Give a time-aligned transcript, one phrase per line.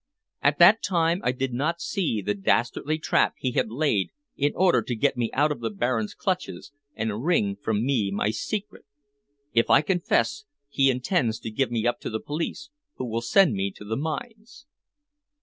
[0.41, 4.81] At that time I did not see the dastardly trap he had laid in order
[4.81, 8.85] to get me out of the Baron's clutches and wring from me my secret.
[9.53, 13.53] If I confess, he intends to give me up to the police, who will send
[13.53, 14.65] me to the mines."